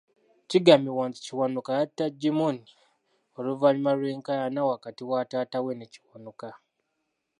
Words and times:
Kigambibwa 0.49 1.03
nti 1.09 1.19
Kiwanuka 1.25 1.71
yatta 1.79 2.05
Gimmony 2.19 2.63
oluvannyuma 3.37 3.91
lw'enkayana 3.99 4.61
wakati 4.71 5.01
wa 5.09 5.21
taata 5.31 5.57
we 5.65 5.73
ne 5.75 5.85
Kiwanuka. 5.93 6.49